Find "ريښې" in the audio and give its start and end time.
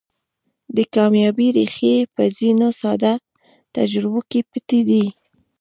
1.57-1.95